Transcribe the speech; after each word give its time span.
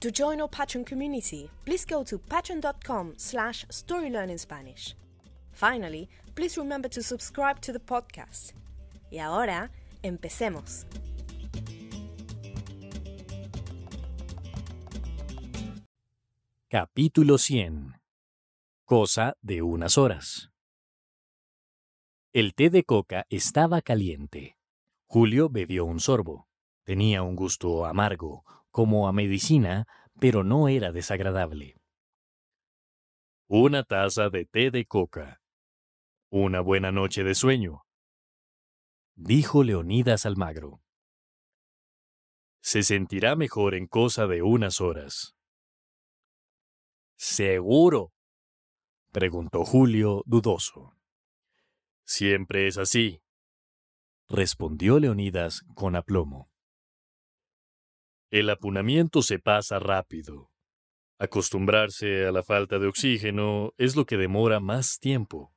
To 0.00 0.12
join 0.12 0.40
our 0.40 0.48
Patreon 0.48 0.86
community, 0.86 1.50
please 1.64 1.84
go 1.84 2.04
to 2.04 2.18
patreon.com 2.18 3.14
slash 3.16 3.66
storylearningspanish. 3.66 4.94
Finally, 5.50 6.08
please 6.36 6.56
remember 6.56 6.88
to 6.88 7.02
subscribe 7.02 7.60
to 7.62 7.72
the 7.72 7.80
podcast. 7.80 8.52
Y 9.10 9.18
ahora, 9.18 9.72
empecemos. 10.04 10.86
Capítulo 16.68 17.38
100 17.38 17.94
Cosa 18.84 19.34
de 19.42 19.62
unas 19.62 19.98
horas 19.98 20.50
El 22.32 22.54
té 22.54 22.70
de 22.70 22.84
coca 22.84 23.26
estaba 23.30 23.82
caliente. 23.82 24.58
Julio 25.08 25.48
bebió 25.48 25.86
un 25.86 25.98
sorbo. 25.98 26.46
Tenía 26.84 27.22
un 27.22 27.34
gusto 27.34 27.84
amargo, 27.84 28.44
como 28.70 29.08
a 29.08 29.12
medicina, 29.12 29.86
pero 30.20 30.44
no 30.44 30.68
era 30.68 30.92
desagradable. 30.92 31.76
Una 33.46 33.82
taza 33.82 34.28
de 34.28 34.44
té 34.44 34.70
de 34.70 34.84
coca. 34.86 35.40
Una 36.30 36.60
buena 36.60 36.92
noche 36.92 37.24
de 37.24 37.34
sueño. 37.34 37.84
Dijo 39.14 39.64
Leonidas 39.64 40.26
Almagro. 40.26 40.82
Se 42.60 42.82
sentirá 42.82 43.36
mejor 43.36 43.74
en 43.74 43.86
cosa 43.86 44.26
de 44.26 44.42
unas 44.42 44.80
horas. 44.80 45.34
¿Seguro? 47.16 48.12
preguntó 49.10 49.64
Julio, 49.64 50.22
dudoso. 50.26 50.94
Siempre 52.04 52.66
es 52.66 52.78
así, 52.78 53.22
respondió 54.28 54.98
Leonidas 54.98 55.62
con 55.74 55.96
aplomo. 55.96 56.47
El 58.30 58.50
apunamiento 58.50 59.22
se 59.22 59.38
pasa 59.38 59.78
rápido. 59.78 60.50
Acostumbrarse 61.18 62.26
a 62.26 62.32
la 62.32 62.42
falta 62.42 62.78
de 62.78 62.86
oxígeno 62.86 63.72
es 63.78 63.96
lo 63.96 64.04
que 64.04 64.18
demora 64.18 64.60
más 64.60 64.98
tiempo. 64.98 65.52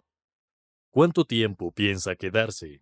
¿Cuánto 0.90 1.26
tiempo 1.26 1.74
piensa 1.74 2.16
quedarse? 2.16 2.82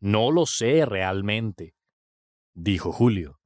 No 0.00 0.30
lo 0.30 0.46
sé 0.46 0.86
realmente, 0.86 1.74
dijo 2.54 2.92
Julio. 2.92 3.40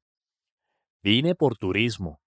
Vine 1.03 1.34
por 1.34 1.56
turismo. 1.56 2.20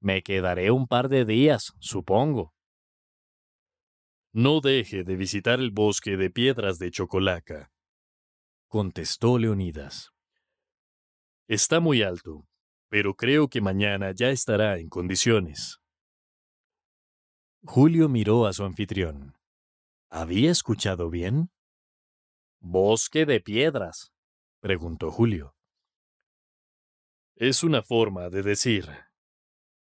Me 0.00 0.22
quedaré 0.22 0.70
un 0.70 0.86
par 0.86 1.08
de 1.08 1.24
días, 1.24 1.72
supongo. 1.80 2.54
No 4.32 4.60
deje 4.60 5.04
de 5.04 5.16
visitar 5.16 5.58
el 5.58 5.70
bosque 5.70 6.16
de 6.16 6.30
piedras 6.30 6.78
de 6.78 6.90
Chocolaca, 6.90 7.72
contestó 8.68 9.38
Leonidas. 9.38 10.12
Está 11.48 11.80
muy 11.80 12.02
alto, 12.02 12.46
pero 12.90 13.14
creo 13.14 13.48
que 13.48 13.62
mañana 13.62 14.12
ya 14.12 14.28
estará 14.28 14.78
en 14.78 14.90
condiciones. 14.90 15.80
Julio 17.62 18.10
miró 18.10 18.46
a 18.46 18.52
su 18.52 18.64
anfitrión. 18.64 19.34
¿Había 20.10 20.50
escuchado 20.50 21.08
bien? 21.08 21.50
Bosque 22.60 23.24
de 23.24 23.40
piedras, 23.40 24.12
preguntó 24.60 25.10
Julio. 25.10 25.56
Es 27.34 27.62
una 27.62 27.82
forma 27.82 28.28
de 28.28 28.42
decir, 28.42 28.86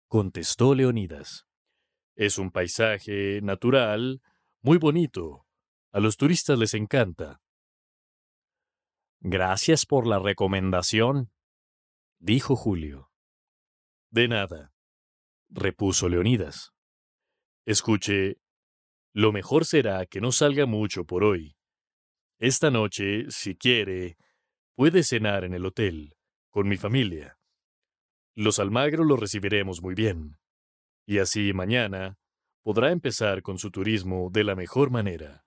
contestó 0.08 0.74
Leonidas. 0.74 1.46
Es 2.14 2.36
un 2.36 2.50
paisaje 2.50 3.40
natural, 3.42 4.20
muy 4.60 4.76
bonito. 4.76 5.46
A 5.92 6.00
los 6.00 6.18
turistas 6.18 6.58
les 6.58 6.74
encanta. 6.74 7.40
Gracias 9.20 9.86
por 9.86 10.06
la 10.06 10.18
recomendación, 10.18 11.30
dijo 12.24 12.56
Julio. 12.56 13.10
De 14.10 14.28
nada, 14.28 14.72
repuso 15.50 16.08
Leonidas. 16.08 16.72
Escuche, 17.66 18.38
lo 19.12 19.30
mejor 19.30 19.66
será 19.66 20.06
que 20.06 20.22
no 20.22 20.32
salga 20.32 20.64
mucho 20.64 21.04
por 21.04 21.22
hoy. 21.22 21.54
Esta 22.38 22.70
noche, 22.70 23.30
si 23.30 23.56
quiere, 23.56 24.16
puede 24.74 25.02
cenar 25.02 25.44
en 25.44 25.52
el 25.52 25.66
hotel, 25.66 26.16
con 26.48 26.66
mi 26.66 26.78
familia. 26.78 27.38
Los 28.34 28.58
Almagro 28.58 29.04
lo 29.04 29.16
recibiremos 29.16 29.82
muy 29.82 29.94
bien. 29.94 30.38
Y 31.06 31.18
así 31.18 31.52
mañana 31.52 32.16
podrá 32.62 32.90
empezar 32.90 33.42
con 33.42 33.58
su 33.58 33.70
turismo 33.70 34.30
de 34.32 34.44
la 34.44 34.54
mejor 34.54 34.90
manera. 34.90 35.44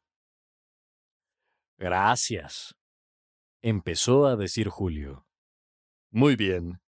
Gracias, 1.79 2.75
empezó 3.63 4.27
a 4.27 4.35
decir 4.35 4.69
Julio. 4.69 5.26
Muy 6.11 6.35
bien, 6.35 6.79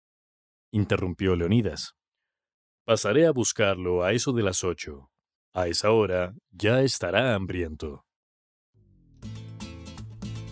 interrumpió 0.71 1.35
Leonidas. 1.35 1.93
Pasaré 2.85 3.27
a 3.27 3.31
buscarlo 3.31 4.03
a 4.03 4.13
eso 4.13 4.31
de 4.31 4.43
las 4.43 4.63
ocho. 4.63 5.09
A 5.53 5.67
esa 5.67 5.91
hora 5.91 6.33
ya 6.51 6.81
estará 6.81 7.35
hambriento. 7.35 8.05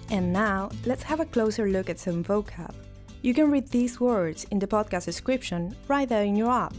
And 0.10 0.32
now, 0.32 0.70
let's 0.86 1.04
have 1.04 1.20
a 1.20 1.26
closer 1.26 1.68
look 1.68 1.90
at 1.90 2.00
some 2.00 2.24
vocab. 2.24 2.74
You 3.22 3.34
can 3.34 3.52
read 3.52 3.70
these 3.70 4.00
words 4.00 4.46
in 4.52 4.60
the 4.60 4.68
podcast 4.68 5.06
description 5.06 5.76
right 5.88 6.08
there 6.08 6.24
in 6.24 6.36
your 6.36 6.52
app. 6.52 6.74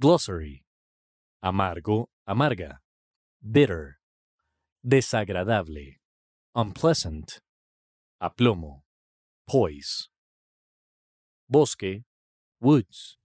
Glossary. 0.00 0.64
Amargo, 1.44 2.06
amarga. 2.28 2.78
Bitter. 3.40 3.98
Desagradable. 4.84 6.01
Unpleasant. 6.54 7.40
Aplomo. 8.20 8.82
Poise. 9.48 10.10
Bosque. 11.48 12.04
Woods. 12.60 13.16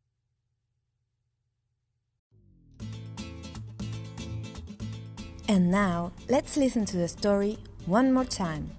And 5.49 5.69
now, 5.69 6.13
let's 6.29 6.55
listen 6.55 6.85
to 6.85 6.95
the 6.95 7.09
story 7.09 7.57
one 7.85 8.13
more 8.13 8.23
time. 8.23 8.71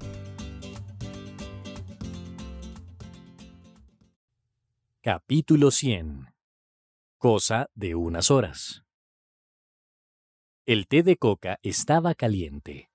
Capítulo 5.02 5.70
100 5.70 6.32
Cosa 7.18 7.68
de 7.74 7.94
unas 7.94 8.30
horas. 8.30 8.82
El 10.64 10.86
té 10.86 11.02
de 11.02 11.16
coca 11.16 11.58
estaba 11.62 12.14
caliente. 12.14 12.87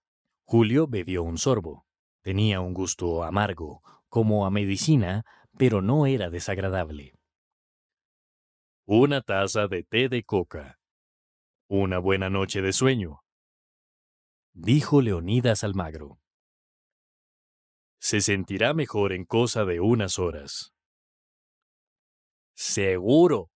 Julio 0.53 0.85
bebió 0.85 1.23
un 1.23 1.39
sorbo. 1.39 1.88
Tenía 2.21 2.61
un 2.61 2.75
gusto 2.75 3.23
amargo, 3.23 3.81
como 4.07 4.45
a 4.45 4.51
medicina, 4.51 5.25
pero 5.57 5.81
no 5.81 6.05
era 6.05 6.29
desagradable. 6.29 7.15
Una 8.85 9.23
taza 9.23 9.67
de 9.67 9.83
té 9.83 10.09
de 10.09 10.23
coca. 10.23 10.79
Una 11.67 11.97
buena 11.97 12.29
noche 12.29 12.61
de 12.61 12.71
sueño. 12.71 13.23
Dijo 14.53 15.01
Leonidas 15.01 15.63
Almagro. 15.63 16.19
Se 17.97 18.21
sentirá 18.21 18.75
mejor 18.75 19.11
en 19.11 19.25
cosa 19.25 19.65
de 19.65 19.79
unas 19.79 20.19
horas. 20.19 20.71
¿Seguro? 22.53 23.50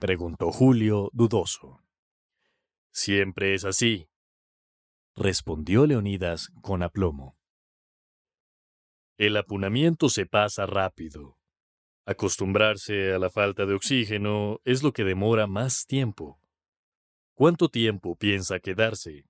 preguntó 0.00 0.50
Julio, 0.50 1.10
dudoso. 1.12 1.78
Siempre 2.90 3.54
es 3.54 3.64
así, 3.64 4.08
respondió 5.14 5.86
Leonidas 5.86 6.48
con 6.62 6.82
aplomo. 6.82 7.36
El 9.18 9.36
apunamiento 9.36 10.08
se 10.08 10.26
pasa 10.26 10.66
rápido. 10.66 11.38
Acostumbrarse 12.06 13.12
a 13.12 13.18
la 13.18 13.30
falta 13.30 13.66
de 13.66 13.74
oxígeno 13.74 14.60
es 14.64 14.82
lo 14.82 14.92
que 14.92 15.04
demora 15.04 15.46
más 15.46 15.86
tiempo. 15.86 16.40
¿Cuánto 17.34 17.68
tiempo 17.68 18.16
piensa 18.16 18.58
quedarse? 18.58 19.26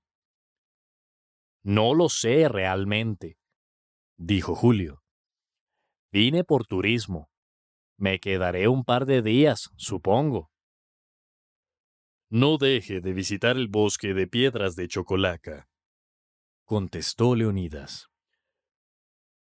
No 1.63 1.95
lo 1.95 2.09
sé 2.09 2.49
realmente, 2.49 3.39
dijo 4.17 4.55
Julio. 4.55 5.03
Vine 6.11 6.45
por 6.45 6.67
turismo. 6.67 7.31
Me 7.99 8.19
quedaré 8.19 8.69
un 8.69 8.85
par 8.85 9.07
de 9.07 9.23
días, 9.23 9.71
supongo. 9.77 10.51
No 12.31 12.57
deje 12.57 13.01
de 13.01 13.13
visitar 13.13 13.57
el 13.57 13.69
bosque 13.69 14.15
de 14.15 14.27
piedras 14.27 14.75
de 14.75 14.89
Chocolaca, 14.89 15.69
contestó 16.73 17.35
Leonidas. 17.35 18.09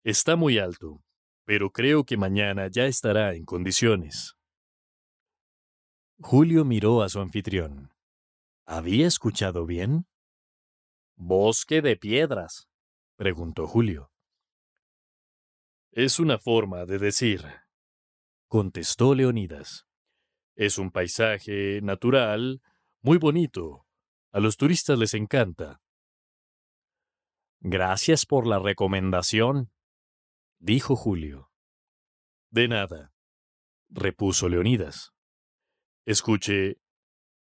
Está 0.03 0.35
muy 0.35 0.57
alto, 0.57 1.01
pero 1.45 1.71
creo 1.71 2.03
que 2.03 2.17
mañana 2.17 2.67
ya 2.67 2.87
estará 2.87 3.35
en 3.35 3.45
condiciones. 3.45 4.35
Julio 6.19 6.65
miró 6.65 7.01
a 7.01 7.07
su 7.07 7.21
anfitrión. 7.21 7.93
¿Había 8.65 9.07
escuchado 9.07 9.65
bien? 9.65 10.07
¿Bosque 11.15 11.81
de 11.81 11.95
piedras? 11.95 12.67
preguntó 13.15 13.65
Julio. 13.65 14.11
Es 15.93 16.19
una 16.19 16.37
forma 16.37 16.85
de 16.85 16.99
decir, 16.99 17.45
contestó 18.49 19.15
Leonidas. 19.15 19.87
Es 20.55 20.77
un 20.77 20.91
paisaje 20.91 21.79
natural, 21.81 22.61
muy 23.01 23.17
bonito. 23.17 23.87
A 24.33 24.41
los 24.41 24.57
turistas 24.57 24.99
les 24.99 25.13
encanta. 25.13 25.81
Gracias 27.63 28.25
por 28.25 28.47
la 28.47 28.57
recomendación, 28.57 29.71
dijo 30.57 30.95
Julio. 30.95 31.51
De 32.49 32.67
nada, 32.67 33.13
repuso 33.87 34.49
Leonidas. 34.49 35.13
Escuche, 36.07 36.81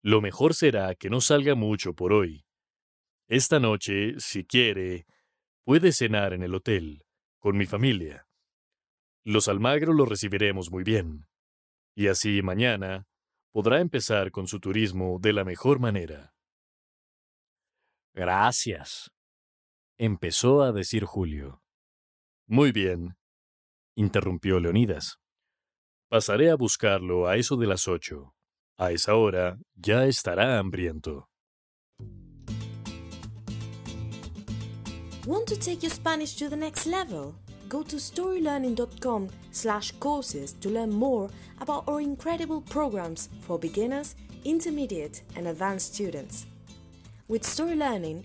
lo 0.03 0.21
mejor 0.21 0.55
será 0.55 0.97
que 0.97 1.11
no 1.11 1.21
salga 1.21 1.55
mucho 1.55 1.95
por 1.95 2.13
hoy. 2.13 2.45
Esta 3.29 3.61
noche, 3.61 4.19
si 4.19 4.45
quiere, 4.45 5.07
puede 5.63 5.93
cenar 5.93 6.33
en 6.33 6.43
el 6.43 6.57
hotel, 6.57 7.05
con 7.39 7.57
mi 7.57 7.67
familia. 7.67 8.27
Los 9.23 9.47
Almagro 9.47 9.93
lo 9.93 10.07
recibiremos 10.07 10.73
muy 10.73 10.83
bien. 10.83 11.29
Y 11.95 12.09
así 12.09 12.43
mañana 12.43 13.07
podrá 13.53 13.81
empezar 13.81 14.33
con 14.33 14.49
su 14.49 14.59
turismo 14.59 15.19
de 15.21 15.35
la 15.35 15.45
mejor 15.45 15.79
manera. 15.79 16.35
Gracias, 18.13 19.13
empezó 20.01 20.63
a 20.63 20.73
decir 20.73 21.05
Julio. 21.05 21.61
Muy 22.47 22.73
bien, 22.73 23.19
interrumpió 23.95 24.59
Leonidas. 24.59 25.19
Pasaré 26.09 26.51
a 26.51 26.55
buscarlo 26.57 27.29
a 27.29 27.37
eso 27.37 27.57
de 27.57 27.67
las 27.67 27.87
ocho. 27.87 28.35
A 28.79 28.93
esa 28.93 29.15
hora 29.15 29.59
ya 29.75 30.07
estará 30.07 30.59
hambriento. 30.59 31.29
Want 35.27 35.47
to 35.49 35.57
take 35.57 35.83
your 35.83 35.93
Spanish 35.93 36.35
to 36.37 36.49
the 36.49 36.57
next 36.57 36.87
level? 36.87 37.35
Go 37.69 37.83
to 37.83 37.97
storylearning.com 37.97 39.29
slash 39.53 39.93
courses 40.01 40.55
to 40.61 40.71
learn 40.71 40.91
more 40.91 41.29
about 41.61 41.87
our 41.87 42.01
incredible 42.01 42.63
programs 42.63 43.29
for 43.43 43.59
beginners, 43.59 44.17
intermediate 44.45 45.23
and 45.37 45.47
advanced 45.47 45.95
students. 45.95 46.47
With 47.29 47.45
Story 47.45 47.77
Learning, 47.77 48.25